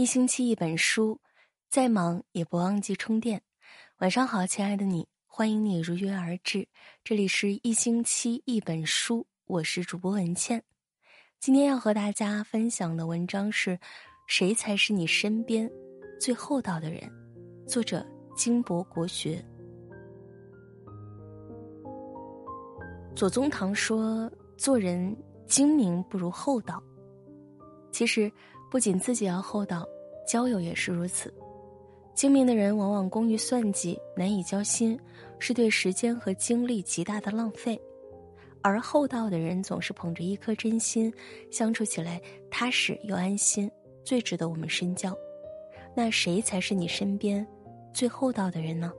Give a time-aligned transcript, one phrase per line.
[0.00, 1.20] 一星期一本书，
[1.68, 3.42] 再忙也不忘记充电。
[3.98, 6.66] 晚上好，亲爱的你，欢迎你如约而至。
[7.04, 10.64] 这里是一星期一本书，我是主播文倩。
[11.38, 13.78] 今天要和大家分享的文章是：
[14.26, 15.70] 谁才是你身边
[16.18, 17.02] 最厚道的人？
[17.68, 18.02] 作者：
[18.34, 19.44] 金博国学。
[23.14, 25.14] 左宗棠说：“做人
[25.46, 26.82] 精明不如厚道。”
[27.92, 28.32] 其实。
[28.70, 29.84] 不仅自己要厚道，
[30.24, 31.34] 交友也是如此。
[32.14, 34.98] 精明的人往往工于算计，难以交心，
[35.40, 37.76] 是对时间和精力极大的浪费；
[38.62, 41.12] 而厚道的人总是捧着一颗真心，
[41.50, 43.68] 相处起来踏实又安心，
[44.04, 45.16] 最值得我们深交。
[45.94, 47.44] 那谁才是你身边
[47.92, 48.92] 最厚道的人呢？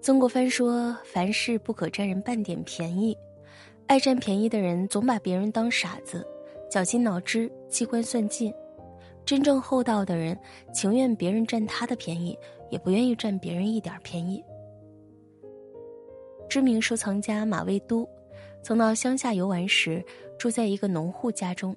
[0.00, 3.16] 曾国藩说：“凡事不可占人半点便宜，
[3.86, 6.26] 爱占便宜的人总把别人当傻子。”
[6.70, 8.54] 绞尽脑汁，机关算尽。
[9.26, 10.38] 真正厚道的人，
[10.72, 12.36] 情愿别人占他的便宜，
[12.70, 14.42] 也不愿意占别人一点便宜。
[16.48, 18.08] 知名收藏家马未都，
[18.62, 20.04] 曾到乡下游玩时，
[20.38, 21.76] 住在一个农户家中。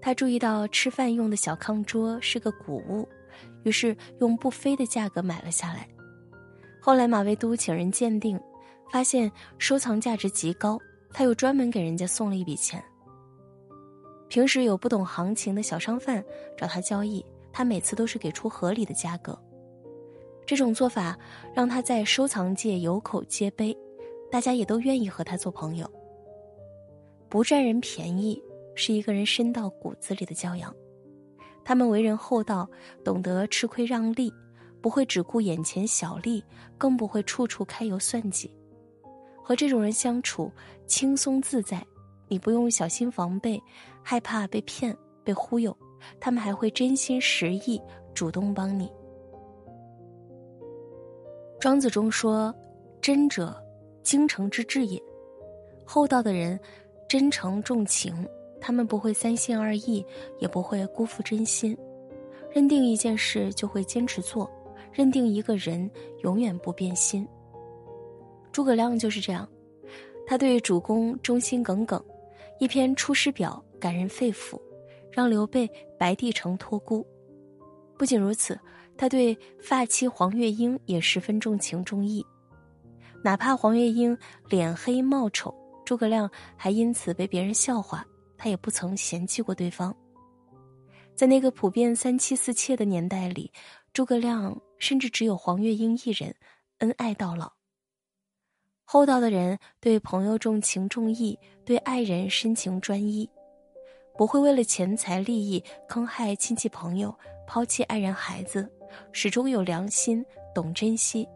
[0.00, 3.08] 他注意到吃饭用的小炕桌是个古物，
[3.64, 5.88] 于是用不菲的价格买了下来。
[6.80, 8.38] 后来马未都请人鉴定，
[8.90, 10.78] 发现收藏价值极高，
[11.12, 12.82] 他又专门给人家送了一笔钱。
[14.28, 16.24] 平时有不懂行情的小商贩
[16.56, 19.38] 找他交易，他每次都是给出合理的价格。
[20.44, 21.18] 这种做法
[21.54, 23.76] 让他在收藏界有口皆碑，
[24.30, 25.90] 大家也都愿意和他做朋友。
[27.28, 28.40] 不占人便宜
[28.74, 30.74] 是一个人深到骨子里的教养。
[31.64, 32.68] 他们为人厚道，
[33.04, 34.32] 懂得吃亏让利，
[34.80, 36.44] 不会只顾眼前小利，
[36.78, 38.48] 更不会处处揩油算计。
[39.42, 40.50] 和这种人相处
[40.86, 41.84] 轻松自在。
[42.28, 43.62] 你不用小心防备，
[44.08, 45.76] 害怕被骗、被忽悠，
[46.20, 47.82] 他们还会真心实意
[48.14, 48.88] 主动帮你。
[51.58, 52.54] 庄子中说
[53.02, 53.60] ：“真者，
[54.04, 55.02] 精诚之至也。”
[55.84, 56.56] 厚道的人，
[57.08, 58.14] 真诚重情，
[58.60, 60.06] 他们不会三心二意，
[60.38, 61.76] 也不会辜负真心。
[62.52, 64.48] 认定一件事就会坚持做，
[64.92, 65.90] 认定一个人
[66.22, 67.26] 永远不变心。
[68.52, 69.48] 诸葛亮就是这样，
[70.28, 72.00] 他对主公忠心耿耿。
[72.58, 74.60] 一篇《出师表》感人肺腑，
[75.10, 77.06] 让刘备白帝城托孤。
[77.96, 78.58] 不仅如此，
[78.96, 82.24] 他对发妻黄月英也十分重情重义。
[83.24, 84.16] 哪怕黄月英
[84.48, 85.54] 脸黑貌丑，
[85.84, 88.06] 诸葛亮还因此被别人笑话，
[88.36, 89.96] 他也不曾嫌弃过对方。
[91.14, 93.50] 在那个普遍三妻四妾的年代里，
[93.92, 96.36] 诸葛亮甚至只有黄月英一人，
[96.78, 97.50] 恩爱到老。
[98.84, 103.28] 厚道的人对朋友重情重义，对爱人深情专一，
[104.16, 107.14] 不会为了钱财利益坑害亲戚朋友，
[107.46, 108.68] 抛弃爱人孩子，
[109.12, 111.28] 始终有良心，懂珍惜。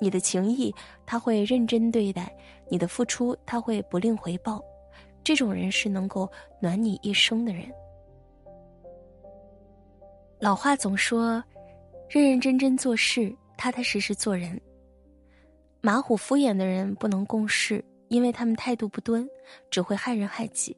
[0.00, 2.34] 你的情谊他会认真对待，
[2.70, 4.62] 你的付出他会不吝回报。
[5.22, 6.30] 这种人是能够
[6.60, 7.70] 暖你一生的人。
[10.38, 11.42] 老话总说，
[12.08, 14.58] 认认真真做事，踏踏实实做人。
[15.82, 19.26] 马虎敷衍的人不能共事，因为他们态度不端，
[19.70, 20.76] 只会害人害己。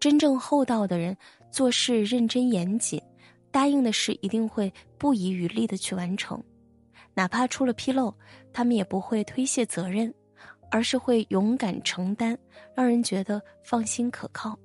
[0.00, 1.16] 真正厚道的人
[1.50, 3.00] 做事认真严谨，
[3.50, 6.42] 答应的事一定会不遗余力的去完成，
[7.14, 8.14] 哪怕出了纰漏，
[8.52, 10.12] 他们也不会推卸责任，
[10.70, 12.36] 而是会勇敢承担，
[12.74, 14.56] 让人觉得放心可靠。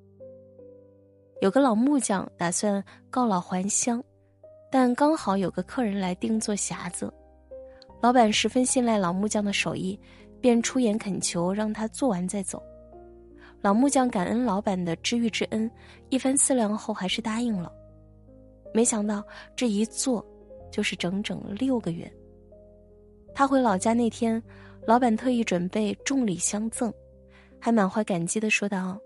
[1.41, 4.01] 有个老木匠打算告老还乡，
[4.72, 7.11] 但刚好有个客人来定做匣子。
[8.01, 9.99] 老板十分信赖老木匠的手艺，
[10.39, 12.61] 便出言恳求让他做完再走。
[13.63, 15.72] 老木匠感恩老板的知遇之恩，
[16.09, 17.72] 一番思量后还是答应了。
[18.74, 19.24] 没想到
[19.56, 20.24] 这一做，
[20.69, 22.13] 就是整整六个月。
[23.34, 24.44] 他回老家那天，
[24.85, 26.94] 老板特意准备重礼相赠，
[27.57, 29.00] 还满怀感激的说道：“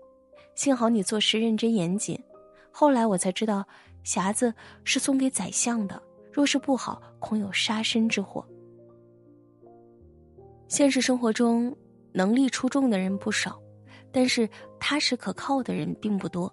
[0.56, 2.20] 幸好你做事认真严谨，
[2.72, 3.64] 后来我才知道，
[4.04, 8.44] 匣子是送给宰相的，若是不好，恐有杀身之祸。”
[10.66, 11.72] 现实生活中，
[12.10, 13.56] 能力出众的人不少，
[14.12, 16.52] 但是踏实可靠的人并不多。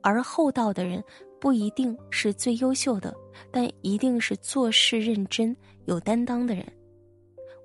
[0.00, 1.02] 而厚道的人
[1.40, 3.14] 不一定是最优秀的，
[3.50, 6.66] 但一定是做事认真、有担当的人。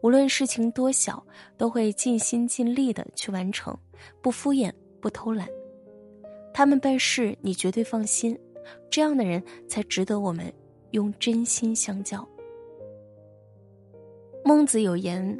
[0.02, 1.26] 无论事情多小，
[1.58, 3.76] 都会尽心尽力的去完成，
[4.22, 4.72] 不敷衍、
[5.02, 5.48] 不偷懒。
[6.54, 8.38] 他们办事你绝对放心，
[8.90, 10.54] 这样的人才值得我们
[10.92, 12.28] 用真心相交。
[14.46, 15.38] 孟子有言。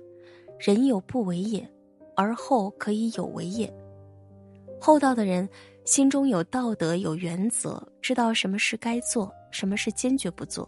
[0.60, 1.70] 人有不为也，
[2.18, 3.72] 而后可以有为也。
[4.82, 5.48] 厚道的人
[5.86, 10.68] 心中有道德、有原则，知道什么事该做，什么事坚决不做。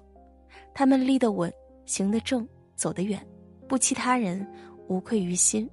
[0.75, 1.51] 他们立得稳，
[1.86, 3.19] 行得正，走得远，
[3.68, 4.48] 不欺他人，
[4.88, 5.68] 无愧于心。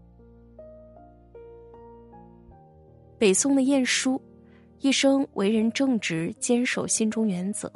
[3.19, 4.21] 北宋的晏殊，
[4.81, 7.71] 一生为人正直，坚守心中原则。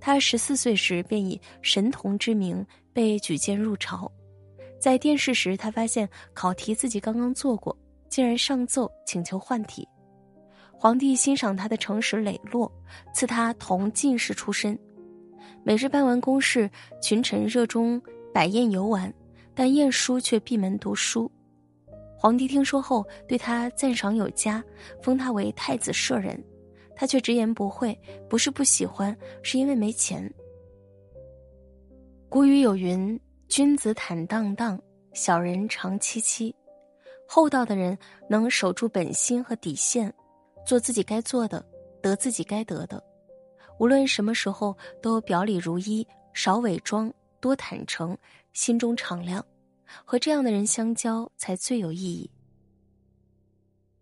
[0.00, 4.10] 他十四岁时便以神童之名被举荐入朝，
[4.84, 7.74] 在殿试时，他发现考题自己刚刚做过，
[8.10, 9.88] 竟然上奏请求换题。
[10.74, 12.70] 皇帝欣赏他的诚实磊落，
[13.14, 14.78] 赐他同进士出身。
[15.62, 16.70] 每日办完公事，
[17.00, 17.98] 群臣热衷
[18.30, 19.10] 摆宴游玩，
[19.54, 21.32] 但晏殊却闭门读书。
[22.18, 24.62] 皇帝听说后，对他赞赏有加，
[25.00, 26.38] 封他为太子舍人。
[26.94, 27.98] 他却直言不讳，
[28.28, 30.30] 不是不喜欢，是因为没钱。
[32.28, 33.18] 古语有云
[33.54, 36.52] ：“君子坦荡荡，小人长戚戚。”
[37.24, 37.96] 厚道的人
[38.28, 40.12] 能守住本心和底线，
[40.66, 41.64] 做自己该做的，
[42.02, 43.00] 得自己该得的。
[43.78, 48.18] 无论什么时候，都表里如一，少伪装，多坦诚，
[48.52, 49.46] 心中敞亮。
[50.04, 52.28] 和这样的人相交，才最有意义。《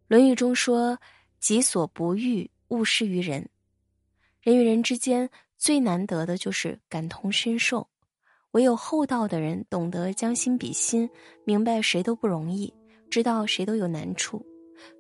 [0.08, 0.99] 论语》中说
[1.40, 3.46] ：“己所不欲。”勿施于人，
[4.40, 5.28] 人与人之间
[5.58, 7.87] 最难得的就是感同身受。
[8.52, 11.08] 唯有厚道的人懂得将心比心，
[11.44, 12.72] 明白谁都不容易，
[13.10, 14.44] 知道谁都有难处，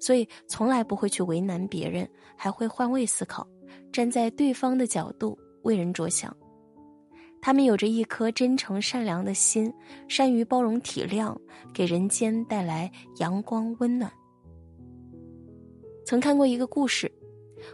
[0.00, 3.46] 所以从来不会去为难别人，还会换位思考，
[3.92, 6.34] 站在对方的角度为人着想。
[7.40, 9.72] 他们有着一颗真诚善良的心，
[10.08, 11.36] 善于包容体谅，
[11.74, 14.10] 给人间带来阳光温暖。
[16.06, 17.10] 曾看过一个故事。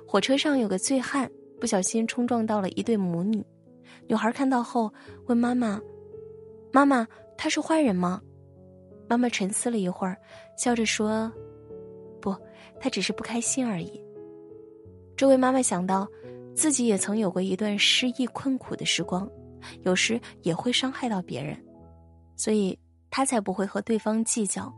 [0.07, 3.43] 火车上有个醉汉，不小心冲撞到了一对母女。
[4.09, 4.93] 女孩看到后
[5.27, 5.81] 问妈妈
[6.73, 7.07] ：“妈妈，
[7.37, 8.21] 他是坏人吗？”
[9.09, 10.17] 妈妈沉思了一会儿，
[10.57, 11.31] 笑着说
[12.21, 12.35] ：“不，
[12.81, 14.03] 他只是不开心而已。”
[15.17, 16.09] 这位妈妈想到，
[16.55, 19.29] 自己也曾有过一段失意困苦的时光，
[19.83, 21.57] 有时也会伤害到别人，
[22.35, 22.79] 所以
[23.11, 24.73] 她才不会和对方计较，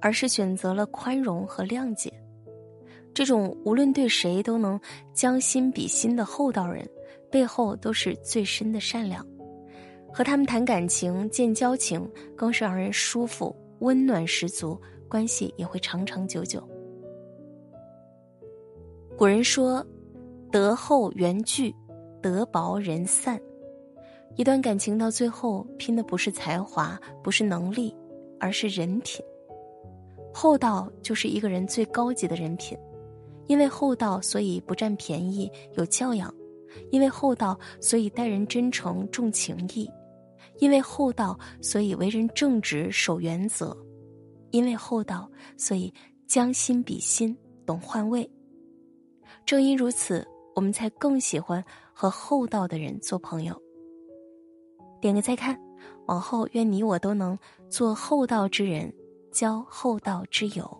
[0.00, 2.12] 而是选择了宽容和谅解。
[3.14, 4.80] 这种无论对谁都能
[5.12, 6.88] 将心比心的厚道人，
[7.32, 9.26] 背后都是最深的善良。
[10.12, 12.06] 和他们谈感情、见交情，
[12.36, 16.62] 更是让人舒服、温暖十足，关系也会长长久久。
[19.16, 19.84] 古人说
[20.52, 21.74] ：“德厚缘聚，
[22.20, 23.40] 德薄人散。”
[24.36, 27.96] 一段感情到最后，拼的不是才华，不是能力，
[28.38, 29.24] 而是人品。
[30.34, 32.76] 厚道就是一个人最高级的人品。
[33.46, 36.30] 因为厚道，所以不占便宜，有教养；
[36.90, 39.86] 因为厚道，所以待人真诚，重情义；
[40.58, 43.76] 因为厚道，所以为人正直，守原则；
[44.50, 45.92] 因为厚道，所以
[46.26, 47.36] 将心比心，
[47.66, 48.28] 懂换位。
[49.44, 53.60] 正因如此，我们才更喜欢和厚道的人做朋友。
[55.00, 55.58] 点个再看，
[56.06, 57.38] 往后愿你我都能
[57.68, 58.92] 做厚道之人，
[59.32, 60.78] 交厚道之友。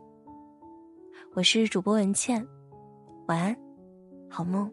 [1.34, 2.46] 我是主播文倩，
[3.26, 3.56] 晚安，
[4.28, 4.70] 好梦。